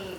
14. 0.00 0.18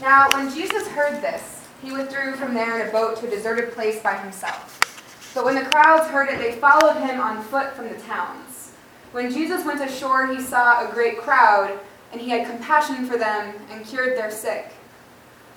Now, 0.00 0.28
when 0.32 0.52
Jesus 0.54 0.86
heard 0.88 1.22
this, 1.22 1.66
he 1.82 1.92
withdrew 1.92 2.34
from 2.36 2.54
there 2.54 2.80
in 2.80 2.88
a 2.88 2.92
boat 2.92 3.16
to 3.18 3.26
a 3.26 3.30
deserted 3.30 3.72
place 3.72 4.02
by 4.02 4.16
himself. 4.16 5.32
But 5.34 5.44
when 5.44 5.54
the 5.54 5.64
crowds 5.70 6.08
heard 6.08 6.28
it, 6.30 6.38
they 6.38 6.52
followed 6.52 7.00
him 7.00 7.20
on 7.20 7.42
foot 7.44 7.72
from 7.74 7.88
the 7.88 7.98
towns. 8.00 8.72
When 9.12 9.32
Jesus 9.32 9.64
went 9.64 9.80
ashore, 9.80 10.26
he 10.26 10.40
saw 10.40 10.88
a 10.88 10.92
great 10.92 11.18
crowd, 11.18 11.78
and 12.12 12.20
he 12.20 12.30
had 12.30 12.48
compassion 12.48 13.06
for 13.06 13.16
them 13.16 13.54
and 13.70 13.84
cured 13.84 14.16
their 14.16 14.30
sick. 14.30 14.72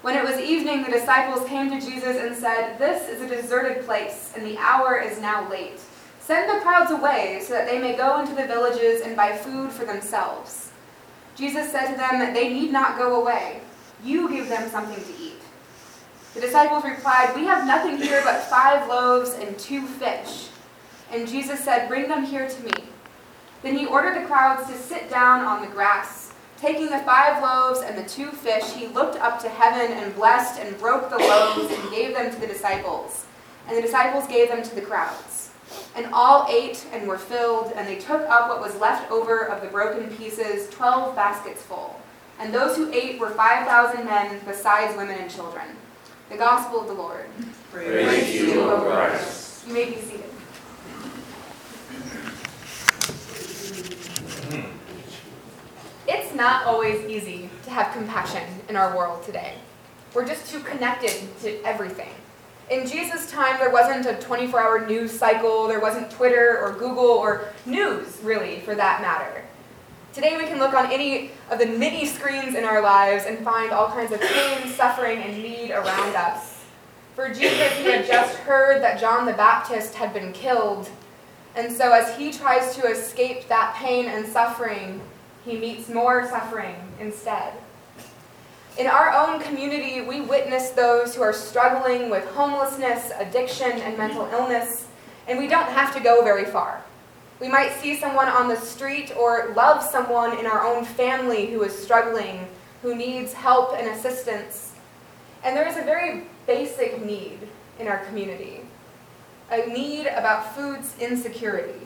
When 0.01 0.15
it 0.15 0.23
was 0.23 0.39
evening, 0.39 0.83
the 0.83 0.91
disciples 0.91 1.47
came 1.47 1.69
to 1.71 1.81
Jesus 1.81 2.17
and 2.17 2.35
said, 2.35 2.77
This 2.77 3.09
is 3.09 3.21
a 3.21 3.27
deserted 3.27 3.85
place, 3.85 4.31
and 4.35 4.45
the 4.45 4.57
hour 4.57 4.99
is 4.99 5.19
now 5.19 5.49
late. 5.49 5.79
Send 6.19 6.49
the 6.49 6.61
crowds 6.61 6.91
away 6.91 7.41
so 7.43 7.53
that 7.53 7.67
they 7.67 7.79
may 7.79 7.95
go 7.95 8.19
into 8.19 8.35
the 8.35 8.45
villages 8.45 9.01
and 9.01 9.15
buy 9.15 9.35
food 9.35 9.71
for 9.71 9.85
themselves. 9.85 10.71
Jesus 11.37 11.71
said 11.71 11.91
to 11.91 11.97
them 11.97 12.33
they 12.33 12.51
need 12.51 12.71
not 12.71 12.97
go 12.97 13.21
away. 13.21 13.61
You 14.03 14.29
give 14.29 14.49
them 14.49 14.69
something 14.69 15.03
to 15.03 15.21
eat. 15.21 15.39
The 16.33 16.41
disciples 16.41 16.83
replied, 16.83 17.35
We 17.35 17.45
have 17.45 17.67
nothing 17.67 17.97
here 17.97 18.21
but 18.23 18.43
five 18.43 18.87
loaves 18.87 19.33
and 19.33 19.57
two 19.57 19.85
fish. 19.85 20.49
And 21.11 21.27
Jesus 21.27 21.63
said, 21.63 21.87
Bring 21.87 22.09
them 22.09 22.23
here 22.23 22.49
to 22.49 22.63
me. 22.63 22.71
Then 23.63 23.77
he 23.77 23.85
ordered 23.85 24.21
the 24.21 24.27
crowds 24.27 24.69
to 24.69 24.77
sit 24.77 25.09
down 25.09 25.45
on 25.45 25.61
the 25.61 25.67
grass. 25.67 26.33
Taking 26.57 26.89
the 26.89 26.99
five 26.99 27.41
loaves 27.41 27.81
and 27.81 27.97
the 27.97 28.09
two 28.09 28.31
fish, 28.31 28.73
he 28.73 28.87
looked 28.87 29.17
up 29.17 29.39
to 29.41 29.49
heaven 29.49 29.95
and 29.97 30.15
blessed 30.15 30.59
and 30.59 30.77
broke 30.79 31.09
the 31.09 31.17
loaves 31.17 31.71
and 31.71 31.91
gave 31.91 32.15
them 32.15 32.33
to 32.33 32.39
the 32.39 32.47
disciples. 32.47 33.25
And 33.67 33.77
the 33.77 33.81
disciples 33.81 34.27
gave 34.27 34.49
them 34.49 34.63
to 34.63 34.75
the 34.75 34.81
crowds. 34.81 35.51
And 35.95 36.07
all 36.13 36.47
ate 36.49 36.85
and 36.93 37.07
were 37.07 37.17
filled, 37.17 37.73
and 37.75 37.87
they 37.87 37.97
took 37.97 38.21
up 38.29 38.49
what 38.49 38.61
was 38.61 38.79
left 38.79 39.11
over 39.11 39.45
of 39.47 39.61
the 39.61 39.67
broken 39.67 40.15
pieces, 40.15 40.69
twelve 40.69 41.15
baskets 41.15 41.61
full. 41.63 41.99
And 42.39 42.53
those 42.53 42.77
who 42.77 42.91
ate 42.93 43.19
were 43.19 43.31
five 43.31 43.67
thousand 43.67 44.05
men, 44.05 44.39
besides 44.45 44.95
women 44.95 45.17
and 45.17 45.29
children. 45.29 45.65
The 46.29 46.37
Gospel 46.37 46.81
of 46.81 46.87
the 46.87 46.93
Lord. 46.93 47.25
Praise, 47.71 48.05
Praise 48.05 48.35
you, 48.35 48.61
O 48.61 48.81
Christ. 48.81 49.65
You 49.67 49.73
may 49.73 49.85
be 49.85 49.95
seated. 49.95 50.25
Hmm. 54.49 54.77
It's 56.07 56.33
not 56.35 56.65
always 56.65 57.01
easy 57.09 57.49
to 57.63 57.69
have 57.69 57.93
compassion 57.93 58.43
in 58.69 58.75
our 58.75 58.95
world 58.95 59.23
today. 59.23 59.55
We're 60.13 60.27
just 60.27 60.49
too 60.49 60.59
connected 60.59 61.27
to 61.41 61.61
everything. 61.63 62.13
In 62.69 62.85
Jesus' 62.85 63.31
time, 63.31 63.57
there 63.59 63.71
wasn't 63.71 64.05
a 64.05 64.21
24 64.21 64.59
hour 64.59 64.85
news 64.85 65.17
cycle, 65.17 65.67
there 65.67 65.79
wasn't 65.79 66.11
Twitter 66.11 66.59
or 66.61 66.73
Google 66.73 67.05
or 67.05 67.53
news, 67.65 68.19
really, 68.21 68.59
for 68.59 68.75
that 68.75 69.01
matter. 69.01 69.43
Today, 70.13 70.35
we 70.35 70.43
can 70.43 70.59
look 70.59 70.73
on 70.73 70.91
any 70.91 71.31
of 71.49 71.59
the 71.59 71.65
many 71.65 72.05
screens 72.05 72.55
in 72.55 72.65
our 72.65 72.81
lives 72.81 73.25
and 73.25 73.37
find 73.39 73.71
all 73.71 73.87
kinds 73.87 74.11
of 74.11 74.19
pain, 74.19 74.67
suffering, 74.67 75.19
and 75.19 75.41
need 75.41 75.71
around 75.71 76.15
us. 76.15 76.65
For 77.15 77.29
Jesus, 77.29 77.71
he 77.77 77.85
had 77.85 78.05
just 78.05 78.35
heard 78.39 78.81
that 78.83 78.99
John 78.99 79.25
the 79.25 79.33
Baptist 79.33 79.95
had 79.95 80.13
been 80.13 80.33
killed. 80.33 80.89
And 81.55 81.71
so, 81.71 81.93
as 81.93 82.17
he 82.17 82.33
tries 82.33 82.75
to 82.75 82.87
escape 82.87 83.47
that 83.47 83.75
pain 83.75 84.07
and 84.07 84.27
suffering, 84.27 84.99
he 85.45 85.57
meets 85.57 85.87
more 85.87 86.27
suffering 86.27 86.75
instead. 86.99 87.53
In 88.77 88.85
our 88.85 89.11
own 89.11 89.39
community, 89.39 90.01
we 90.01 90.21
witness 90.21 90.69
those 90.69 91.15
who 91.15 91.23
are 91.23 91.33
struggling 91.33 92.11
with 92.11 92.23
homelessness, 92.31 93.11
addiction, 93.17 93.71
and 93.71 93.97
mental 93.97 94.27
illness, 94.31 94.85
and 95.27 95.39
we 95.39 95.47
don't 95.47 95.69
have 95.69 95.95
to 95.95 95.99
go 95.99 96.23
very 96.23 96.45
far. 96.45 96.83
We 97.39 97.49
might 97.49 97.73
see 97.81 97.99
someone 97.99 98.27
on 98.27 98.47
the 98.47 98.55
street 98.55 99.11
or 99.17 99.53
love 99.55 99.83
someone 99.83 100.37
in 100.37 100.45
our 100.45 100.63
own 100.63 100.85
family 100.85 101.47
who 101.47 101.63
is 101.63 101.75
struggling, 101.75 102.47
who 102.83 102.95
needs 102.95 103.33
help 103.33 103.75
and 103.75 103.87
assistance. 103.87 104.73
And 105.43 105.55
there 105.55 105.67
is 105.67 105.77
a 105.77 105.81
very 105.81 106.27
basic 106.45 107.03
need 107.03 107.39
in 107.79 107.87
our 107.87 108.03
community 108.05 108.61
a 109.49 109.65
need 109.67 110.07
about 110.07 110.53
food's 110.55 110.93
insecurity. 110.99 111.79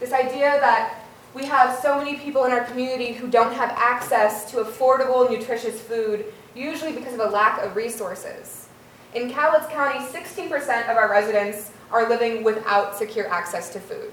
This 0.00 0.12
idea 0.12 0.58
that 0.60 1.03
we 1.34 1.44
have 1.44 1.76
so 1.80 1.98
many 1.98 2.16
people 2.16 2.44
in 2.44 2.52
our 2.52 2.64
community 2.64 3.12
who 3.12 3.28
don't 3.28 3.52
have 3.52 3.70
access 3.70 4.48
to 4.52 4.58
affordable, 4.58 5.28
nutritious 5.28 5.80
food, 5.80 6.26
usually 6.54 6.92
because 6.92 7.14
of 7.14 7.20
a 7.20 7.28
lack 7.28 7.60
of 7.62 7.74
resources. 7.74 8.68
In 9.14 9.30
Cowlitz 9.30 9.68
County, 9.70 10.04
16% 10.04 10.88
of 10.88 10.96
our 10.96 11.10
residents 11.10 11.72
are 11.90 12.08
living 12.08 12.44
without 12.44 12.96
secure 12.96 13.28
access 13.28 13.70
to 13.72 13.80
food. 13.80 14.12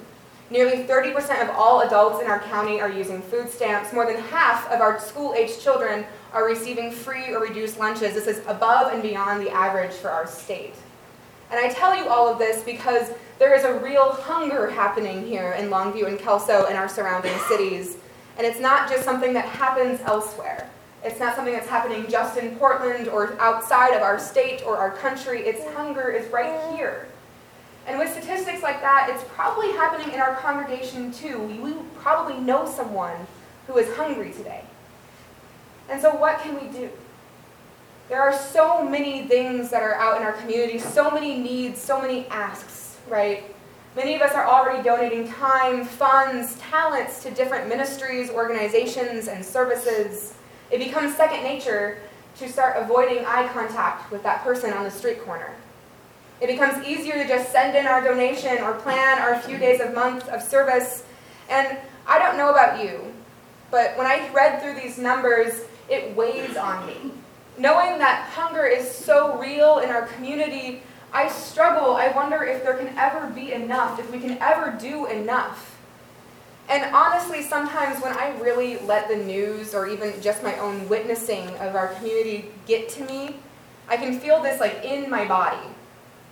Nearly 0.50 0.84
30% 0.84 1.42
of 1.42 1.50
all 1.56 1.82
adults 1.82 2.22
in 2.22 2.28
our 2.30 2.40
county 2.40 2.82
are 2.82 2.92
using 2.92 3.22
food 3.22 3.50
stamps. 3.50 3.94
More 3.94 4.06
than 4.06 4.22
half 4.24 4.70
of 4.70 4.82
our 4.82 5.00
school-aged 5.00 5.62
children 5.62 6.06
are 6.34 6.46
receiving 6.46 6.92
free 6.92 7.34
or 7.34 7.40
reduced 7.40 7.80
lunches. 7.80 8.16
This 8.16 8.28
is 8.28 8.46
above 8.48 8.92
and 8.92 9.02
beyond 9.02 9.42
the 9.42 9.50
average 9.52 9.94
for 9.94 10.10
our 10.10 10.28
state. 10.28 10.74
And 11.52 11.60
I 11.60 11.70
tell 11.70 11.96
you 11.96 12.08
all 12.08 12.30
of 12.30 12.40
this 12.40 12.64
because 12.64 13.12
there 13.38 13.54
is 13.54 13.66
a 13.66 13.74
real 13.80 14.12
hunger 14.14 14.70
happening 14.70 15.26
here 15.26 15.52
in 15.54 15.70
Longview 15.70 16.08
and 16.08 16.18
Kelso 16.18 16.66
and 16.68 16.78
our 16.78 16.88
surrounding 16.88 17.38
cities. 17.50 17.98
And 18.38 18.48
it's 18.48 18.60
not 18.60 18.90
just 18.90 19.04
something 19.04 19.34
that 19.34 19.46
happens 19.46 20.00
elsewhere. 20.02 20.70
It's 21.04 21.20
not 21.20 21.36
something 21.36 21.54
that's 21.54 21.68
happening 21.68 22.06
just 22.08 22.38
in 22.38 22.56
Portland 22.56 23.08
or 23.08 23.40
outside 23.40 23.94
of 23.94 24.02
our 24.02 24.18
state 24.20 24.64
or 24.66 24.78
our 24.78 24.92
country. 24.92 25.42
Its 25.42 25.66
hunger 25.74 26.10
is 26.10 26.32
right 26.32 26.74
here. 26.74 27.08
And 27.88 27.98
with 27.98 28.12
statistics 28.12 28.62
like 28.62 28.80
that, 28.82 29.10
it's 29.12 29.24
probably 29.30 29.72
happening 29.72 30.14
in 30.14 30.22
our 30.22 30.36
congregation 30.36 31.12
too. 31.12 31.40
We 31.40 31.74
probably 32.00 32.40
know 32.40 32.70
someone 32.70 33.28
who 33.68 33.78
is 33.78 33.94
hungry 33.96 34.32
today. 34.32 34.64
And 35.90 36.00
so 36.00 36.16
what 36.16 36.40
can 36.40 36.56
we 36.56 36.72
do? 36.72 36.90
There 38.12 38.22
are 38.22 38.38
so 38.38 38.84
many 38.84 39.26
things 39.26 39.70
that 39.70 39.82
are 39.82 39.96
out 39.96 40.18
in 40.18 40.24
our 40.24 40.34
community, 40.34 40.80
so 40.80 41.10
many 41.10 41.40
needs, 41.40 41.80
so 41.80 42.02
many 42.02 42.28
asks, 42.28 42.98
right? 43.08 43.56
Many 43.96 44.16
of 44.16 44.22
us 44.22 44.34
are 44.34 44.46
already 44.46 44.84
donating 44.84 45.30
time, 45.30 45.86
funds, 45.86 46.58
talents 46.58 47.24
to 47.24 47.32
different 47.32 47.70
ministries, 47.70 48.30
organizations, 48.30 49.30
and 49.30 49.46
services. 49.46 50.34
It 50.72 50.80
becomes 50.80 51.16
second 51.16 51.44
nature 51.44 52.00
to 52.36 52.50
start 52.50 52.76
avoiding 52.76 53.24
eye 53.24 53.48
contact 53.54 54.12
with 54.12 54.24
that 54.24 54.44
person 54.44 54.74
on 54.74 54.84
the 54.84 54.92
street 54.92 55.24
corner. 55.24 55.56
It 56.42 56.48
becomes 56.48 56.86
easier 56.86 57.14
to 57.14 57.26
just 57.26 57.50
send 57.54 57.78
in 57.78 57.88
our 57.88 58.04
donation 58.04 58.58
or 58.58 58.74
plan 58.74 59.20
our 59.20 59.40
few 59.40 59.58
days 59.58 59.80
of 59.80 59.94
month 59.94 60.28
of 60.28 60.44
service. 60.44 61.06
And 61.48 61.78
I 62.06 62.20
don't 62.20 62.36
know 62.36 62.50
about 62.50 62.84
you, 62.84 63.14
but 63.70 63.98
when 63.98 64.06
I 64.06 64.30
read 64.34 64.62
through 64.62 64.82
these 64.82 64.98
numbers, 64.98 65.62
it 65.88 66.14
weighs 66.14 66.58
on 66.58 66.86
me. 66.86 67.14
Knowing 67.62 68.00
that 68.00 68.28
hunger 68.34 68.66
is 68.66 68.90
so 68.90 69.38
real 69.38 69.78
in 69.78 69.90
our 69.92 70.08
community, 70.08 70.82
I 71.14 71.30
struggle. 71.30 71.96
I 71.96 72.08
wonder 72.08 72.44
if 72.44 72.64
there 72.64 72.76
can 72.76 72.98
ever 72.98 73.28
be 73.28 73.54
enough, 73.54 74.00
if 74.00 74.12
we 74.12 74.20
can 74.20 74.40
ever 74.42 74.76
do 74.82 75.06
enough. 75.06 75.78
And 76.70 76.84
honestly, 76.96 77.44
sometimes 77.44 78.02
when 78.02 78.14
I 78.14 78.36
really 78.40 78.80
let 78.80 79.08
the 79.10 79.16
news 79.16 79.76
or 79.76 79.88
even 79.88 80.20
just 80.24 80.42
my 80.42 80.58
own 80.58 80.90
witnessing 80.90 81.48
of 81.58 81.76
our 81.76 81.90
community 81.96 82.50
get 82.66 82.90
to 82.90 83.06
me, 83.06 83.36
I 83.88 83.96
can 83.96 84.20
feel 84.20 84.42
this 84.42 84.60
like 84.60 84.84
in 84.84 85.08
my 85.08 85.28
body. 85.28 85.68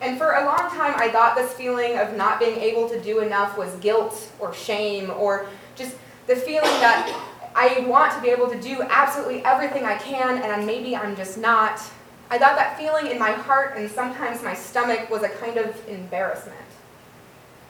And 0.01 0.17
for 0.17 0.31
a 0.31 0.45
long 0.45 0.71
time, 0.71 0.95
I 0.95 1.09
thought 1.11 1.35
this 1.35 1.53
feeling 1.53 1.99
of 1.99 2.17
not 2.17 2.39
being 2.39 2.57
able 2.57 2.89
to 2.89 2.99
do 2.99 3.19
enough 3.19 3.55
was 3.55 3.71
guilt 3.75 4.31
or 4.39 4.51
shame 4.51 5.11
or 5.11 5.45
just 5.75 5.95
the 6.25 6.35
feeling 6.35 6.63
that 6.81 7.28
I 7.55 7.85
want 7.87 8.13
to 8.13 8.21
be 8.21 8.29
able 8.29 8.49
to 8.49 8.59
do 8.61 8.81
absolutely 8.83 9.43
everything 9.43 9.85
I 9.85 9.95
can, 9.95 10.41
and 10.41 10.65
maybe 10.65 10.95
I'm 10.95 11.15
just 11.15 11.37
not. 11.37 11.81
I 12.29 12.37
thought 12.37 12.55
that 12.55 12.77
feeling 12.77 13.07
in 13.07 13.17
my 13.17 13.31
heart 13.31 13.75
and 13.75 13.89
sometimes 13.89 14.43
my 14.43 14.53
stomach 14.53 15.09
was 15.09 15.23
a 15.23 15.29
kind 15.29 15.57
of 15.57 15.75
embarrassment. 15.87 16.57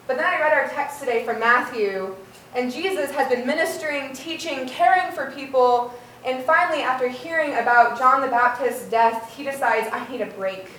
But 0.05 0.17
then 0.17 0.25
I 0.25 0.39
read 0.39 0.53
our 0.53 0.67
text 0.67 0.99
today 0.99 1.23
from 1.23 1.39
Matthew, 1.39 2.15
and 2.55 2.71
Jesus 2.71 3.11
has 3.11 3.29
been 3.29 3.47
ministering, 3.47 4.11
teaching, 4.13 4.67
caring 4.67 5.13
for 5.13 5.31
people, 5.31 5.93
and 6.25 6.43
finally, 6.43 6.81
after 6.81 7.07
hearing 7.07 7.53
about 7.53 7.97
John 7.97 8.21
the 8.21 8.27
Baptist's 8.27 8.89
death, 8.89 9.33
he 9.35 9.43
decides, 9.43 9.87
I 9.91 10.05
need 10.11 10.21
a 10.21 10.25
break. 10.25 10.69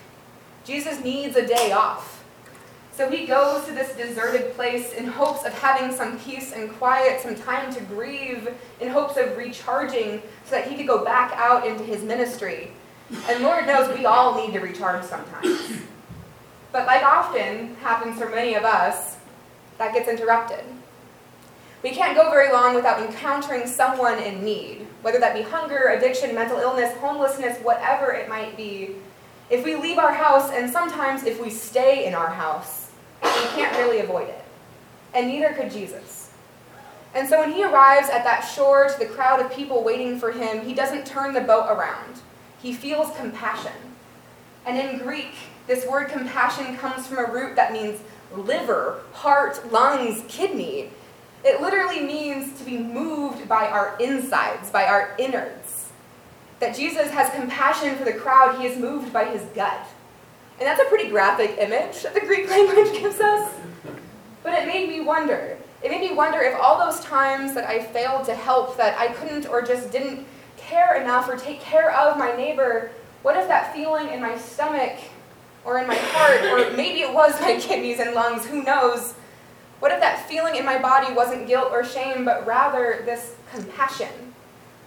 Jesus 0.65 1.03
needs 1.03 1.37
a 1.37 1.47
day 1.47 1.73
off. 1.73 2.20
So 3.01 3.09
he 3.09 3.25
goes 3.25 3.65
to 3.65 3.73
this 3.73 3.97
deserted 3.97 4.53
place 4.55 4.93
in 4.93 5.07
hopes 5.07 5.47
of 5.47 5.55
having 5.55 5.91
some 5.91 6.19
peace 6.19 6.53
and 6.53 6.71
quiet, 6.71 7.23
some 7.23 7.35
time 7.35 7.73
to 7.73 7.81
grieve, 7.81 8.55
in 8.79 8.91
hopes 8.91 9.17
of 9.17 9.39
recharging 9.39 10.21
so 10.45 10.51
that 10.51 10.69
he 10.69 10.77
could 10.77 10.87
go 10.87 11.03
back 11.03 11.33
out 11.33 11.67
into 11.67 11.83
his 11.83 12.03
ministry. 12.03 12.73
And 13.27 13.43
Lord 13.43 13.67
knows 13.67 13.89
we 13.97 14.05
all 14.05 14.37
need 14.37 14.53
to 14.53 14.61
recharge 14.61 15.03
sometimes. 15.07 15.81
But 16.73 16.85
like 16.85 17.03
often 17.03 17.75
happens 17.77 18.19
for 18.19 18.29
many 18.29 18.53
of 18.53 18.65
us, 18.65 19.17
that 19.79 19.95
gets 19.95 20.07
interrupted. 20.07 20.67
We 21.83 21.93
can't 21.93 22.15
go 22.15 22.29
very 22.29 22.53
long 22.53 22.75
without 22.75 23.01
encountering 23.01 23.67
someone 23.67 24.19
in 24.19 24.45
need, 24.45 24.87
whether 25.01 25.19
that 25.21 25.35
be 25.35 25.41
hunger, 25.41 25.95
addiction, 25.97 26.35
mental 26.35 26.59
illness, 26.59 26.95
homelessness, 26.99 27.61
whatever 27.61 28.13
it 28.13 28.29
might 28.29 28.59
be. 28.59 28.97
If 29.49 29.65
we 29.65 29.75
leave 29.75 29.97
our 29.97 30.13
house, 30.13 30.51
and 30.51 30.71
sometimes 30.71 31.25
if 31.25 31.41
we 31.41 31.49
stay 31.49 32.05
in 32.05 32.15
our 32.15 32.29
house, 32.29 32.80
we 33.41 33.47
can't 33.49 33.77
really 33.77 34.01
avoid 34.01 34.29
it. 34.29 34.45
And 35.15 35.27
neither 35.29 35.53
could 35.55 35.71
Jesus. 35.71 36.31
And 37.15 37.29
so 37.29 37.41
when 37.41 37.53
he 37.53 37.65
arrives 37.65 38.09
at 38.09 38.23
that 38.25 38.43
shore 38.43 38.89
to 38.89 38.99
the 38.99 39.07
crowd 39.07 39.41
of 39.41 39.53
people 39.53 39.83
waiting 39.83 40.19
for 40.19 40.31
him, 40.31 40.65
he 40.65 40.75
doesn't 40.75 41.07
turn 41.07 41.35
the 41.35 41.41
boat 41.41 41.67
around. 41.69 42.21
He 42.63 42.73
feels 42.73 43.17
compassion. 43.17 43.73
And 44.65 44.79
in 44.79 44.99
Greek, 44.99 45.35
this 45.67 45.87
word 45.87 46.09
compassion 46.09 46.77
comes 46.77 47.07
from 47.07 47.19
a 47.19 47.33
root 47.33 47.57
that 47.57 47.73
means 47.73 48.01
liver, 48.33 49.01
heart, 49.13 49.73
lungs, 49.73 50.23
kidney. 50.29 50.91
It 51.45 51.61
literally 51.61 52.01
means 52.01 52.59
to 52.59 52.65
be 52.65 52.79
moved 52.79 53.49
by 53.49 53.67
our 53.67 53.97
insides, 53.99 54.71
by 54.71 54.85
our 54.85 55.17
innards. 55.19 55.91
That 56.61 56.77
Jesus 56.77 57.11
has 57.11 57.33
compassion 57.35 57.97
for 57.97 58.05
the 58.05 58.13
crowd, 58.13 58.61
he 58.61 58.67
is 58.67 58.79
moved 58.79 59.13
by 59.13 59.25
his 59.25 59.43
gut. 59.55 59.87
And 60.61 60.69
that's 60.69 60.81
a 60.81 60.85
pretty 60.85 61.09
graphic 61.09 61.57
image 61.59 62.03
that 62.03 62.13
the 62.13 62.21
Greek 62.21 62.49
language 62.51 62.93
gives 62.93 63.19
us. 63.19 63.51
But 64.43 64.53
it 64.53 64.67
made 64.67 64.91
me 64.91 65.01
wonder. 65.01 65.57
It 65.83 65.91
made 65.91 66.03
me 66.03 66.15
wonder 66.15 66.41
if 66.41 66.55
all 66.61 66.79
those 66.79 67.01
times 67.01 67.55
that 67.55 67.65
I 67.65 67.83
failed 67.83 68.27
to 68.27 68.35
help, 68.35 68.77
that 68.77 68.99
I 68.99 69.09
couldn't 69.09 69.47
or 69.47 69.63
just 69.63 69.91
didn't 69.91 70.27
care 70.59 71.01
enough 71.01 71.29
or 71.31 71.37
take 71.37 71.61
care 71.61 71.91
of 71.93 72.19
my 72.19 72.37
neighbor, 72.37 72.91
what 73.23 73.37
if 73.37 73.49
that 73.49 73.73
feeling 73.75 74.09
in 74.09 74.21
my 74.21 74.37
stomach 74.37 74.99
or 75.65 75.79
in 75.79 75.87
my 75.87 75.97
heart, 75.97 76.43
or 76.45 76.71
maybe 76.77 77.01
it 77.01 77.13
was 77.13 77.41
my 77.41 77.59
kidneys 77.59 77.99
and 77.99 78.15
lungs, 78.15 78.45
who 78.45 78.63
knows? 78.63 79.15
What 79.79 79.93
if 79.93 80.01
that 80.01 80.29
feeling 80.29 80.57
in 80.57 80.67
my 80.67 80.79
body 80.79 81.13
wasn't 81.15 81.47
guilt 81.47 81.69
or 81.73 81.85
shame, 81.85 82.27
but 82.27 82.47
rather 82.47 83.03
this 83.07 83.37
compassion? 83.51 84.35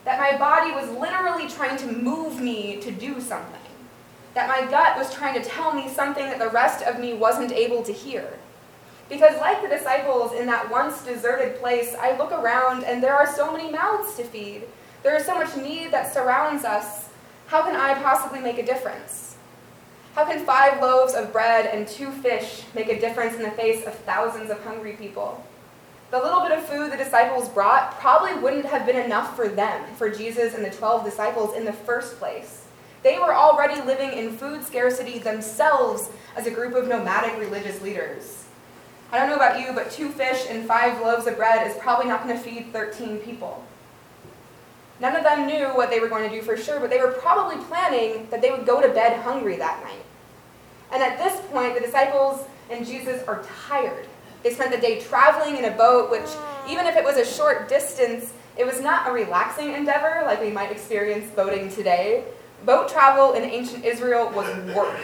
That 0.06 0.20
my 0.20 0.38
body 0.38 0.72
was 0.72 0.88
literally 1.00 1.48
trying 1.48 1.78
to 1.78 1.92
move 1.92 2.40
me 2.40 2.80
to 2.82 2.92
do 2.92 3.20
something. 3.20 3.60
That 4.34 4.48
my 4.48 4.70
gut 4.70 4.98
was 4.98 5.14
trying 5.14 5.42
to 5.42 5.48
tell 5.48 5.74
me 5.74 5.88
something 5.88 6.26
that 6.26 6.40
the 6.40 6.50
rest 6.50 6.84
of 6.84 7.00
me 7.00 7.14
wasn't 7.14 7.52
able 7.52 7.84
to 7.84 7.92
hear. 7.92 8.40
Because, 9.10 9.40
like 9.40 9.62
the 9.62 9.68
disciples 9.68 10.34
in 10.34 10.48
that 10.48 10.72
once 10.72 11.04
deserted 11.04 11.60
place, 11.60 11.96
I 12.00 12.18
look 12.18 12.32
around 12.32 12.84
and 12.84 13.04
there 13.04 13.16
are 13.16 13.32
so 13.32 13.52
many 13.52 13.72
mouths 13.72 14.16
to 14.16 14.24
feed. 14.24 14.64
There 15.04 15.16
is 15.16 15.26
so 15.26 15.36
much 15.36 15.56
need 15.58 15.92
that 15.92 16.14
surrounds 16.14 16.64
us. 16.64 17.10
How 17.48 17.62
can 17.64 17.76
I 17.76 17.94
possibly 17.96 18.40
make 18.40 18.58
a 18.58 18.66
difference? 18.66 19.36
How 20.16 20.26
can 20.26 20.46
five 20.46 20.82
loaves 20.82 21.14
of 21.14 21.34
bread 21.34 21.66
and 21.66 21.88
two 21.88 22.12
fish 22.12 22.64
make 22.74 22.88
a 22.88 23.00
difference 23.00 23.36
in 23.36 23.42
the 23.42 23.52
face 23.52 23.86
of 23.86 23.96
thousands 23.96 24.50
of 24.50 24.64
hungry 24.64 24.94
people? 24.94 25.44
The 26.12 26.20
little 26.20 26.42
bit 26.42 26.52
of 26.52 26.64
food 26.66 26.92
the 26.92 26.98
disciples 26.98 27.50
brought 27.50 28.00
probably 28.00 28.36
wouldn't 28.36 28.66
have 28.66 28.86
been 28.86 28.96
enough 28.96 29.36
for 29.36 29.48
them, 29.48 29.84
for 29.96 30.12
Jesus 30.12 30.54
and 30.54 30.64
the 30.64 30.70
12 30.70 31.04
disciples 31.04 31.56
in 31.56 31.66
the 31.66 31.74
first 31.74 32.20
place. 32.20 32.63
They 33.04 33.20
were 33.20 33.34
already 33.34 33.82
living 33.82 34.14
in 34.18 34.38
food 34.38 34.64
scarcity 34.64 35.20
themselves 35.20 36.10
as 36.38 36.48
a 36.48 36.52
group 36.52 36.74
of 36.74 36.88
nomadic 36.88 37.38
religious 37.38 37.82
leaders. 37.82 38.46
I 39.12 39.20
don't 39.20 39.30
know 39.30 39.36
about 39.36 39.60
you, 39.60 39.74
but 39.74 39.92
two 39.92 40.10
fish 40.10 40.46
and 40.50 40.66
five 40.66 41.00
loaves 41.02 41.28
of 41.28 41.36
bread 41.36 41.68
is 41.68 41.78
probably 41.78 42.08
not 42.08 42.24
going 42.24 42.36
to 42.36 42.42
feed 42.42 42.72
13 42.74 43.20
people. 43.20 43.64
None 45.00 45.16
of 45.16 45.24
them 45.24 45.46
knew 45.46 45.66
what 45.68 45.90
they 45.90 46.00
were 46.00 46.08
going 46.08 46.28
to 46.30 46.36
do 46.36 46.42
for 46.42 46.56
sure, 46.56 46.80
but 46.80 46.90
they 46.90 47.00
were 47.00 47.12
probably 47.12 47.64
planning 47.66 48.28
that 48.32 48.42
they 48.42 48.52
would 48.52 48.66
go 48.66 48.82
to 48.82 48.88
bed 48.88 49.22
hungry 49.22 49.58
that 49.58 49.84
night. 49.84 50.06
And 50.92 51.04
at 51.04 51.18
this 51.18 51.42
point, 51.52 51.76
the 51.76 51.82
disciples 51.82 52.48
and 52.70 52.86
Jesus 52.86 53.22
are 53.28 53.44
tired. 53.68 54.08
They 54.44 54.52
spent 54.52 54.72
the 54.72 54.78
day 54.78 55.02
traveling 55.02 55.58
in 55.58 55.66
a 55.66 55.72
boat, 55.72 56.10
which, 56.10 56.30
even 56.70 56.86
if 56.86 56.96
it 56.96 57.04
was 57.04 57.18
a 57.18 57.26
short 57.26 57.68
distance, 57.68 58.34
it 58.58 58.66
was 58.66 58.82
not 58.82 59.10
a 59.10 59.12
relaxing 59.12 59.74
endeavor 59.74 60.24
like 60.26 60.40
we 60.40 60.52
might 60.52 60.72
experience 60.72 61.30
boating 61.32 61.70
today. 61.70 62.24
Boat 62.66 62.90
travel 62.90 63.34
in 63.34 63.44
ancient 63.44 63.86
Israel 63.86 64.32
was 64.34 64.48
work. 64.76 64.98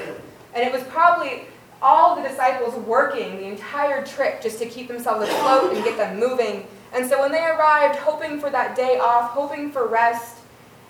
And 0.53 0.65
it 0.65 0.71
was 0.71 0.83
probably 0.83 1.43
all 1.81 2.15
the 2.15 2.27
disciples 2.27 2.75
working 2.85 3.37
the 3.37 3.45
entire 3.45 4.05
trip 4.05 4.41
just 4.41 4.59
to 4.59 4.65
keep 4.65 4.87
themselves 4.87 5.27
afloat 5.29 5.73
and 5.73 5.83
get 5.83 5.97
them 5.97 6.19
moving 6.19 6.65
and 6.91 7.07
so 7.07 7.21
when 7.21 7.31
they 7.31 7.45
arrived, 7.45 7.97
hoping 7.97 8.39
for 8.39 8.49
that 8.49 8.75
day 8.75 8.97
off, 8.97 9.31
hoping 9.31 9.71
for 9.71 9.87
rest, 9.87 10.37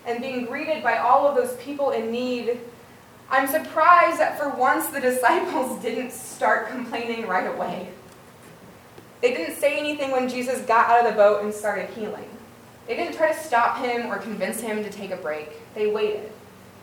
and 0.06 0.22
being 0.22 0.46
greeted 0.46 0.82
by 0.82 0.98
all 0.98 1.26
of 1.26 1.34
those 1.34 1.56
people 1.58 1.90
in 1.90 2.10
need, 2.10 2.58
I'm 3.30 3.46
surprised 3.46 4.18
that 4.18 4.38
for 4.38 4.48
once 4.48 4.88
the 4.88 5.00
disciples 5.00 5.80
didn't 5.82 6.12
start 6.12 6.68
complaining 6.68 7.26
right 7.26 7.46
away. 7.46 7.90
They 9.20 9.34
didn't 9.34 9.56
say 9.56 9.78
anything 9.78 10.10
when 10.10 10.28
Jesus 10.28 10.62
got 10.62 10.88
out 10.88 11.06
of 11.06 11.12
the 11.12 11.16
boat 11.16 11.44
and 11.44 11.52
started 11.52 11.90
healing. 11.90 12.28
They 12.86 12.96
didn't 12.96 13.14
try 13.14 13.30
to 13.30 13.38
stop 13.38 13.76
him 13.84 14.06
or 14.06 14.16
convince 14.16 14.60
him 14.60 14.82
to 14.82 14.90
take 14.90 15.10
a 15.10 15.16
break. 15.16 15.50
They 15.74 15.86
waited. 15.86 16.32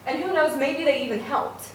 And 0.05 0.23
who 0.23 0.33
knows, 0.33 0.57
maybe 0.57 0.83
they 0.83 1.03
even 1.03 1.19
helped. 1.19 1.71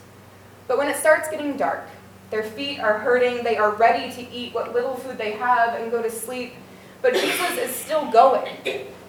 But 0.68 0.78
when 0.78 0.88
it 0.88 0.96
starts 0.96 1.28
getting 1.28 1.56
dark, 1.56 1.86
their 2.30 2.42
feet 2.42 2.80
are 2.80 2.98
hurting, 2.98 3.44
they 3.44 3.58
are 3.58 3.74
ready 3.74 4.10
to 4.14 4.30
eat 4.32 4.54
what 4.54 4.72
little 4.72 4.94
food 4.96 5.18
they 5.18 5.32
have 5.32 5.78
and 5.78 5.90
go 5.90 6.02
to 6.02 6.10
sleep, 6.10 6.54
but 7.02 7.12
Jesus 7.12 7.58
is 7.58 7.74
still 7.74 8.10
going. 8.10 8.56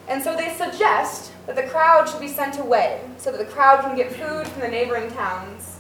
And 0.10 0.22
so 0.22 0.36
they 0.36 0.54
suggest 0.56 1.32
that 1.46 1.56
the 1.56 1.64
crowd 1.64 2.10
should 2.10 2.20
be 2.20 2.28
sent 2.28 2.60
away 2.60 3.02
so 3.18 3.32
that 3.32 3.38
the 3.38 3.52
crowd 3.54 3.82
can 3.82 3.96
get 3.96 4.12
food 4.12 4.48
from 4.48 4.62
the 4.62 4.68
neighboring 4.68 5.10
towns. 5.12 5.78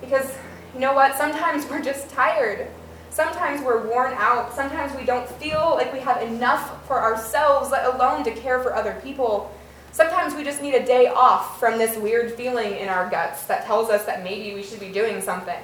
Because 0.00 0.34
you 0.74 0.80
know 0.80 0.92
what? 0.92 1.16
Sometimes 1.16 1.64
we're 1.70 1.80
just 1.80 2.10
tired. 2.10 2.68
Sometimes 3.08 3.62
we're 3.62 3.86
worn 3.88 4.12
out. 4.12 4.54
Sometimes 4.54 4.94
we 4.94 5.06
don't 5.06 5.26
feel 5.26 5.70
like 5.76 5.90
we 5.94 6.00
have 6.00 6.20
enough 6.20 6.86
for 6.86 7.00
ourselves, 7.00 7.70
let 7.70 7.86
alone 7.94 8.22
to 8.24 8.30
care 8.32 8.60
for 8.60 8.74
other 8.74 9.00
people. 9.02 9.55
Sometimes 9.96 10.34
we 10.34 10.44
just 10.44 10.60
need 10.60 10.74
a 10.74 10.84
day 10.84 11.06
off 11.06 11.58
from 11.58 11.78
this 11.78 11.96
weird 11.96 12.30
feeling 12.32 12.76
in 12.76 12.90
our 12.90 13.08
guts 13.08 13.46
that 13.46 13.64
tells 13.64 13.88
us 13.88 14.04
that 14.04 14.22
maybe 14.22 14.54
we 14.54 14.62
should 14.62 14.78
be 14.78 14.90
doing 14.90 15.22
something. 15.22 15.58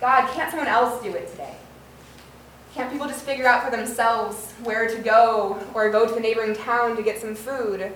God, 0.00 0.26
can't 0.30 0.50
someone 0.50 0.68
else 0.68 1.02
do 1.02 1.10
it 1.10 1.30
today? 1.30 1.54
Can't 2.72 2.90
people 2.90 3.06
just 3.06 3.26
figure 3.26 3.46
out 3.46 3.62
for 3.62 3.70
themselves 3.70 4.52
where 4.62 4.88
to 4.88 5.02
go 5.02 5.62
or 5.74 5.90
go 5.90 6.08
to 6.08 6.14
the 6.14 6.18
neighboring 6.18 6.54
town 6.54 6.96
to 6.96 7.02
get 7.02 7.20
some 7.20 7.34
food? 7.34 7.92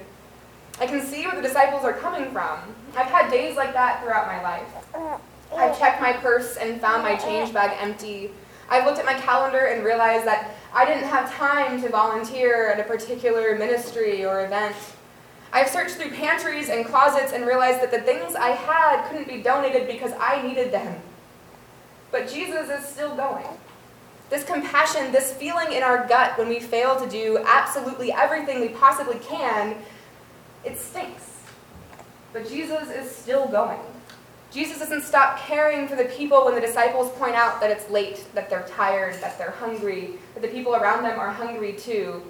I 0.78 0.86
can 0.86 1.00
see 1.00 1.26
where 1.26 1.34
the 1.34 1.40
disciples 1.40 1.84
are 1.84 1.94
coming 1.94 2.30
from. 2.32 2.58
I've 2.94 3.06
had 3.06 3.30
days 3.30 3.56
like 3.56 3.72
that 3.72 4.02
throughout 4.02 4.26
my 4.26 4.42
life. 4.42 5.16
I've 5.56 5.78
checked 5.78 6.02
my 6.02 6.12
purse 6.12 6.58
and 6.58 6.82
found 6.82 7.02
my 7.02 7.16
change 7.16 7.50
bag 7.54 7.78
empty. 7.80 8.30
I've 8.68 8.84
looked 8.84 8.98
at 8.98 9.06
my 9.06 9.14
calendar 9.14 9.68
and 9.68 9.82
realized 9.82 10.26
that 10.26 10.54
I 10.74 10.84
didn't 10.84 11.08
have 11.08 11.32
time 11.32 11.80
to 11.80 11.88
volunteer 11.88 12.68
at 12.68 12.78
a 12.78 12.84
particular 12.84 13.56
ministry 13.56 14.22
or 14.22 14.44
event. 14.44 14.76
I've 15.52 15.68
searched 15.68 15.96
through 15.96 16.10
pantries 16.12 16.70
and 16.70 16.86
closets 16.86 17.32
and 17.32 17.46
realized 17.46 17.82
that 17.82 17.90
the 17.90 18.00
things 18.00 18.34
I 18.34 18.50
had 18.50 19.06
couldn't 19.08 19.28
be 19.28 19.42
donated 19.42 19.86
because 19.86 20.12
I 20.18 20.40
needed 20.42 20.72
them. 20.72 21.00
But 22.10 22.28
Jesus 22.28 22.70
is 22.70 22.86
still 22.86 23.14
going. 23.14 23.46
This 24.30 24.44
compassion, 24.44 25.12
this 25.12 25.32
feeling 25.34 25.72
in 25.72 25.82
our 25.82 26.06
gut 26.06 26.38
when 26.38 26.48
we 26.48 26.58
fail 26.58 26.98
to 26.98 27.06
do 27.08 27.44
absolutely 27.46 28.12
everything 28.12 28.60
we 28.60 28.68
possibly 28.68 29.18
can, 29.18 29.76
it 30.64 30.78
stinks. 30.78 31.40
But 32.32 32.48
Jesus 32.48 32.88
is 32.88 33.14
still 33.14 33.46
going. 33.46 33.80
Jesus 34.50 34.78
doesn't 34.78 35.02
stop 35.02 35.38
caring 35.38 35.86
for 35.86 35.96
the 35.96 36.04
people 36.04 36.44
when 36.44 36.54
the 36.54 36.60
disciples 36.60 37.10
point 37.12 37.34
out 37.34 37.60
that 37.60 37.70
it's 37.70 37.90
late, 37.90 38.24
that 38.34 38.48
they're 38.48 38.66
tired, 38.68 39.14
that 39.20 39.36
they're 39.38 39.50
hungry, 39.50 40.12
that 40.34 40.40
the 40.40 40.48
people 40.48 40.74
around 40.74 41.02
them 41.02 41.18
are 41.18 41.30
hungry 41.30 41.74
too. 41.74 42.22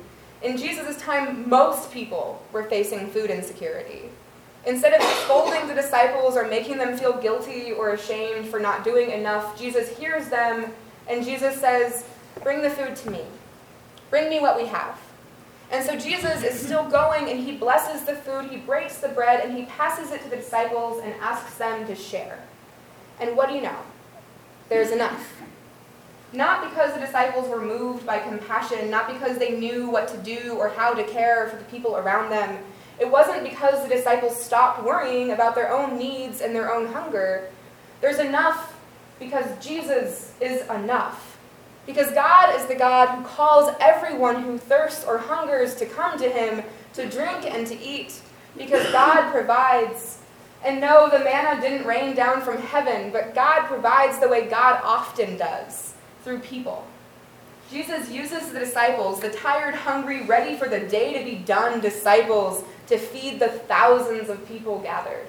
In 0.43 0.57
Jesus' 0.57 0.97
time, 1.01 1.49
most 1.49 1.93
people 1.93 2.43
were 2.53 2.65
facing 2.65 3.09
food 3.09 3.31
insecurity. 3.31 4.11
Instead 4.67 4.93
of 4.93 5.03
scolding 5.25 5.67
the 5.67 5.75
disciples 5.75 6.37
or 6.37 6.47
making 6.47 6.79
them 6.79 6.97
feel 6.97 7.13
guilty 7.21 7.73
or 7.73 7.91
ashamed 7.91 8.49
for 8.49 8.61
not 8.61 8.85
doing 8.85 9.11
enough, 9.11 9.59
Jesus 9.59 9.97
hears 9.99 10.29
them 10.29 10.73
and 11.09 11.25
Jesus 11.25 11.61
says, 11.61 12.05
Bring 12.43 12.63
the 12.63 12.71
food 12.71 12.97
to 12.97 13.11
me. 13.11 13.23
Bring 14.11 14.29
me 14.31 14.41
what 14.41 14.57
we 14.57 14.67
have. 14.67 14.99
And 15.71 15.85
so 15.85 15.97
Jesus 15.97 16.43
is 16.45 16.61
still 16.61 16.89
going 16.89 17.31
and 17.31 17.41
he 17.41 17.57
blesses 17.57 18.05
the 18.05 18.15
food, 18.15 18.51
he 18.51 18.59
breaks 18.59 18.99
the 18.99 19.09
bread, 19.09 19.45
and 19.45 19.57
he 19.57 19.65
passes 19.65 20.11
it 20.13 20.23
to 20.23 20.29
the 20.29 20.37
disciples 20.37 21.01
and 21.03 21.15
asks 21.15 21.57
them 21.57 21.87
to 21.87 21.95
share. 21.95 22.39
And 23.21 23.37
what 23.37 23.49
do 23.49 23.55
you 23.55 23.63
know? 23.63 23.79
There's 24.69 24.91
enough. 24.91 25.41
Not 26.33 26.71
because 26.71 26.95
the 26.95 27.01
disciples 27.01 27.47
were 27.49 27.61
moved 27.61 28.07
by 28.07 28.19
compassion, 28.19 28.91
not 28.91 29.12
because 29.12 29.37
they 29.37 29.59
knew 29.59 29.91
what 29.91 30.09
to 30.09 30.17
do 30.19 30.55
or 30.59 30.71
how 30.71 30.95
to 30.95 31.05
care 31.05 31.49
for 31.49 31.57
the 31.57 31.65
people 31.65 31.97
around 31.97 32.31
them. 32.31 32.59
It 32.99 33.11
wasn't 33.11 33.45
because 33.45 33.83
the 33.83 33.95
disciples 33.95 34.43
stopped 34.43 34.83
worrying 34.83 35.33
about 35.33 35.55
their 35.55 35.71
own 35.71 35.99
needs 35.99 36.41
and 36.41 36.55
their 36.55 36.73
own 36.73 36.87
hunger. 36.87 37.51
There's 38.01 38.19
enough 38.19 38.75
because 39.19 39.45
Jesus 39.65 40.33
is 40.41 40.62
enough. 40.71 41.39
Because 41.85 42.11
God 42.12 42.55
is 42.59 42.67
the 42.67 42.77
God 42.77 43.09
who 43.09 43.25
calls 43.25 43.75
everyone 43.81 44.43
who 44.43 44.57
thirsts 44.57 45.05
or 45.05 45.19
hungers 45.19 45.75
to 45.77 45.87
come 45.87 46.19
to 46.19 46.31
him 46.31 46.65
to 46.95 47.09
drink 47.11 47.45
and 47.45 47.67
to 47.67 47.79
eat. 47.79 48.23
Because 48.57 48.91
God 48.93 49.31
provides. 49.33 50.21
And 50.65 50.81
no, 50.81 51.11
the 51.11 51.19
manna 51.19 51.61
didn't 51.61 51.87
rain 51.87 52.15
down 52.15 52.41
from 52.41 52.57
heaven, 52.59 53.11
but 53.11 53.35
God 53.35 53.67
provides 53.67 54.19
the 54.19 54.29
way 54.29 54.49
God 54.49 54.81
often 54.83 55.37
does 55.37 55.93
through 56.23 56.41
people. 56.41 56.87
Jesus 57.71 58.11
uses 58.11 58.52
the 58.52 58.59
disciples, 58.59 59.21
the 59.21 59.31
tired, 59.31 59.75
hungry, 59.75 60.23
ready 60.26 60.57
for 60.57 60.69
the 60.69 60.81
day 60.81 61.19
to 61.19 61.25
be 61.25 61.37
done 61.37 61.81
disciples, 61.81 62.64
to 62.88 62.99
feed 62.99 63.41
the 63.41 63.49
thousands 63.49 64.29
of 64.29 64.47
people 64.47 64.81
gathered, 64.81 65.26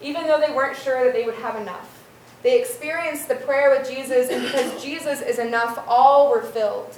even 0.00 0.26
though 0.26 0.40
they 0.40 0.52
weren't 0.52 0.76
sure 0.76 1.04
that 1.04 1.12
they 1.12 1.26
would 1.26 1.34
have 1.36 1.56
enough. 1.56 2.02
They 2.42 2.58
experienced 2.60 3.28
the 3.28 3.36
prayer 3.36 3.70
with 3.70 3.88
Jesus, 3.88 4.30
and 4.30 4.42
because 4.42 4.82
Jesus 4.82 5.20
is 5.20 5.38
enough, 5.38 5.82
all 5.86 6.30
were 6.30 6.42
filled. 6.42 6.96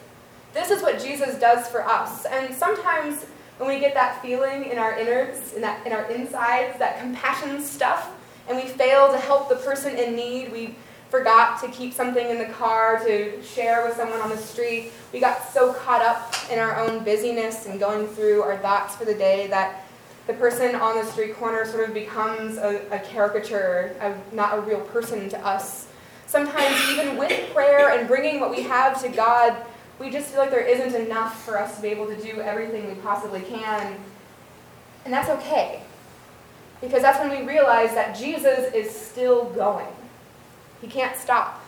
This 0.52 0.71
is 0.71 0.83
what 0.83 1.00
Jesus 1.02 1.38
does 1.38 1.69
for 1.69 1.87
us. 1.87 2.25
And 2.25 2.55
sometimes 2.55 3.25
when 3.59 3.69
we 3.69 3.81
get 3.81 3.95
that 3.95 4.21
feeling 4.23 4.64
in 4.64 4.78
our 4.78 4.99
innards, 4.99 5.55
in, 5.55 5.62
that, 5.62 5.87
in 5.87 5.93
our 5.93 6.11
insides, 6.11 6.78
that 6.78 7.00
compassion 7.00 7.62
stuff, 7.62 8.12
and 8.49 8.57
we 8.57 8.69
fail 8.69 9.11
to 9.11 9.19
help 9.19 9.49
the 9.49 9.57
person 9.57 9.97
in 9.97 10.14
need, 10.14 10.52
we 10.52 10.75
forgot 11.11 11.61
to 11.63 11.69
keep 11.69 11.93
something 11.93 12.29
in 12.29 12.39
the 12.39 12.47
car 12.47 13.03
to 13.05 13.43
share 13.43 13.87
with 13.87 13.97
someone 13.97 14.21
on 14.21 14.31
the 14.31 14.37
street. 14.37 14.93
We 15.13 15.21
got 15.21 15.49
so 15.49 15.73
caught 15.73 16.03
up 16.03 16.35
in 16.51 16.59
our 16.59 16.77
own 16.81 17.05
busyness 17.05 17.67
and 17.67 17.79
going 17.79 18.09
through 18.09 18.43
our 18.43 18.59
thoughts 18.59 18.97
for 18.97 19.05
the 19.05 19.15
day 19.15 19.47
that 19.49 19.85
the 20.27 20.35
person 20.35 20.75
on 20.75 20.97
the 20.97 21.05
street 21.05 21.37
corner 21.37 21.65
sort 21.65 21.89
of 21.89 21.95
becomes 21.95 22.59
a, 22.59 22.83
a 22.91 22.99
caricature, 22.99 23.95
not 24.33 24.59
a 24.59 24.61
real 24.61 24.81
person 24.81 25.29
to 25.29 25.47
us. 25.47 25.87
Sometimes, 26.27 26.77
even 26.91 27.17
with 27.17 27.55
prayer 27.55 27.97
and 27.97 28.09
bringing 28.09 28.41
what 28.41 28.51
we 28.51 28.63
have 28.63 29.01
to 29.03 29.09
God, 29.09 29.57
we 30.01 30.11
just 30.11 30.29
feel 30.29 30.41
like 30.41 30.51
there 30.51 30.61
isn't 30.61 31.01
enough 31.01 31.45
for 31.45 31.59
us 31.59 31.77
to 31.77 31.83
be 31.83 31.89
able 31.89 32.07
to 32.07 32.21
do 32.21 32.41
everything 32.41 32.89
we 32.89 32.95
possibly 32.97 33.41
can. 33.43 33.97
And 35.05 35.15
that's 35.15 35.31
okay. 35.31 35.83
Because 36.81 37.01
that's 37.01 37.21
when 37.21 37.31
we 37.31 37.47
realize 37.47 37.95
that 37.95 38.17
Jesus 38.17 38.75
is 38.75 38.91
still 38.91 39.45
going. 39.51 39.87
He 40.87 40.93
can't 40.93 41.16
stop. 41.16 41.61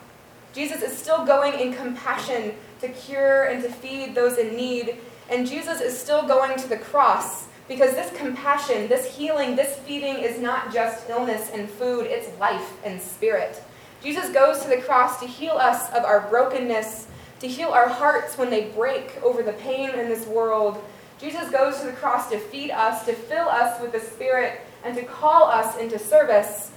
Jesus 0.53 0.81
is 0.81 0.97
still 0.97 1.27
going 1.27 1.59
in 1.59 1.75
compassion 1.75 2.55
to 2.81 2.89
cure 2.89 3.47
and 3.47 3.61
to 3.65 3.69
feed 3.69 4.15
those 4.15 4.39
in 4.39 4.55
need. 4.55 4.99
And 5.29 5.45
Jesus 5.45 5.81
is 5.81 5.99
still 5.99 6.25
going 6.25 6.57
to 6.57 6.69
the 6.69 6.77
cross 6.77 7.49
because 7.67 7.95
this 7.95 8.17
compassion, 8.17 8.87
this 8.87 9.17
healing, 9.17 9.57
this 9.57 9.75
feeding 9.81 10.19
is 10.19 10.39
not 10.39 10.73
just 10.73 11.11
illness 11.11 11.51
and 11.53 11.69
food, 11.69 12.07
it's 12.07 12.39
life 12.39 12.75
and 12.85 13.03
spirit. 13.03 13.61
Jesus 14.05 14.31
goes 14.31 14.63
to 14.63 14.69
the 14.69 14.83
cross 14.83 15.19
to 15.19 15.27
heal 15.27 15.55
us 15.55 15.93
of 15.93 16.05
our 16.05 16.21
brokenness, 16.31 17.09
to 17.41 17.49
heal 17.49 17.71
our 17.71 17.89
hearts 17.89 18.39
when 18.39 18.51
they 18.51 18.71
break 18.71 19.21
over 19.25 19.43
the 19.43 19.53
pain 19.55 19.91
in 19.91 20.09
this 20.09 20.29
world. 20.29 20.81
Jesus 21.21 21.51
goes 21.51 21.81
to 21.81 21.87
the 21.87 21.93
cross 21.93 22.31
to 22.31 22.39
feed 22.39 22.71
us, 22.71 23.05
to 23.07 23.15
fill 23.15 23.49
us 23.49 23.81
with 23.83 23.91
the 23.91 23.99
Spirit, 24.01 24.61
and 24.85 24.95
to 24.95 25.03
call 25.03 25.51
us 25.51 25.77
into 25.77 25.99
service. 25.99 26.71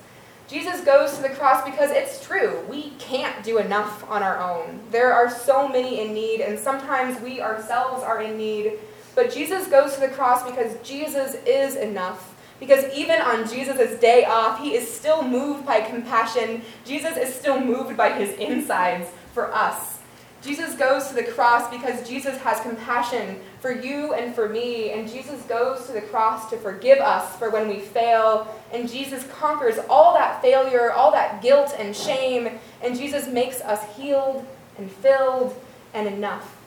Jesus 0.52 0.82
goes 0.82 1.16
to 1.16 1.22
the 1.22 1.30
cross 1.30 1.64
because 1.64 1.92
it's 1.92 2.22
true. 2.22 2.60
We 2.70 2.90
can't 3.00 3.42
do 3.42 3.58
enough 3.58 4.04
on 4.10 4.22
our 4.22 4.38
own. 4.38 4.82
There 4.92 5.14
are 5.14 5.30
so 5.30 5.70
many 5.70 6.02
in 6.02 6.14
need, 6.14 6.42
and 6.42 6.60
sometimes 6.60 7.22
we 7.22 7.40
ourselves 7.40 8.04
are 8.04 8.22
in 8.22 8.38
need. 8.38 8.74
But 9.16 9.32
Jesus 9.32 9.68
goes 9.68 9.96
to 9.96 10.02
the 10.02 10.10
cross 10.10 10.44
because 10.44 10.76
Jesus 10.84 11.36
is 11.46 11.78
enough. 11.78 12.36
Because 12.60 12.84
even 12.94 13.22
on 13.22 13.48
Jesus' 13.48 13.98
day 14.02 14.26
off, 14.26 14.60
he 14.60 14.76
is 14.76 14.94
still 14.94 15.24
moved 15.24 15.66
by 15.66 15.80
compassion. 15.80 16.64
Jesus 16.84 17.16
is 17.16 17.34
still 17.34 17.62
moved 17.62 17.96
by 17.96 18.12
his 18.12 18.38
insides 18.38 19.08
for 19.34 19.56
us. 19.56 20.00
Jesus 20.42 20.76
goes 20.76 21.08
to 21.08 21.14
the 21.14 21.24
cross 21.24 21.70
because 21.70 22.08
Jesus 22.08 22.36
has 22.40 22.60
compassion 22.62 23.40
for 23.60 23.72
you 23.72 24.14
and 24.14 24.34
for 24.34 24.50
me. 24.50 24.92
And 24.92 25.08
Jesus 25.08 25.42
goes 25.44 25.86
to 25.86 25.92
the 25.92 26.02
cross 26.02 26.50
to 26.50 26.58
forgive 26.58 26.98
us 26.98 27.36
for 27.38 27.52
when 27.52 27.68
we 27.68 27.80
fail. 27.80 28.48
And 28.74 28.90
Jesus 28.90 29.26
conquers 29.28 29.78
all 29.88 30.16
that 30.16 30.42
failure, 30.42 30.92
all 30.92 31.12
that 31.12 31.44
guilt 31.44 31.76
and 31.78 31.96
shame. 31.96 32.60
And 32.82 32.98
Jesus 32.98 33.28
makes 33.28 33.62
us 33.62 33.84
healed 33.96 34.46
and 34.80 34.92
filled 34.92 35.56
and 35.94 36.08
enough 36.08 36.58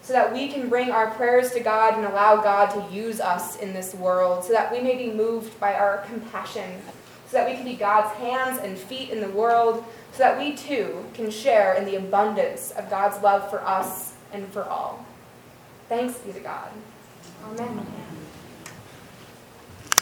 so 0.00 0.14
that 0.14 0.32
we 0.32 0.48
can 0.48 0.70
bring 0.70 0.90
our 0.90 1.10
prayers 1.10 1.52
to 1.52 1.60
God 1.60 1.94
and 1.98 2.06
allow 2.06 2.36
God 2.36 2.70
to 2.70 2.94
use 2.94 3.20
us 3.20 3.56
in 3.56 3.74
this 3.74 3.94
world, 3.94 4.42
so 4.42 4.54
that 4.54 4.72
we 4.72 4.80
may 4.80 4.96
be 4.96 5.12
moved 5.12 5.60
by 5.60 5.74
our 5.74 5.98
compassion, 6.06 6.80
so 7.30 7.36
that 7.36 7.48
we 7.48 7.54
can 7.54 7.64
be 7.64 7.74
God's 7.74 8.14
hands 8.16 8.58
and 8.62 8.78
feet 8.78 9.10
in 9.10 9.20
the 9.20 9.28
world 9.28 9.84
so 10.12 10.18
that 10.18 10.38
we 10.38 10.56
too 10.56 11.04
can 11.14 11.30
share 11.30 11.74
in 11.74 11.84
the 11.84 11.96
abundance 11.96 12.70
of 12.72 12.88
God's 12.88 13.22
love 13.22 13.48
for 13.50 13.60
us 13.62 14.14
and 14.32 14.48
for 14.52 14.64
all. 14.64 15.04
Thanks 15.88 16.18
be 16.18 16.32
to 16.32 16.40
God. 16.40 16.70
Amen. 17.44 17.86